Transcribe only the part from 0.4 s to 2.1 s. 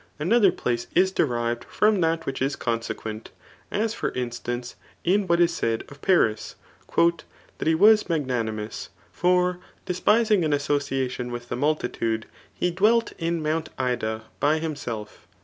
place is derived from